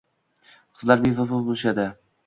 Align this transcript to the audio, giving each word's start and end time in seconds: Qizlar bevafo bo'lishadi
Qizlar 0.79 1.05
bevafo 1.05 1.43
bo'lishadi 1.51 1.91